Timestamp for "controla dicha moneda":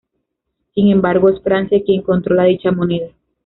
2.01-3.09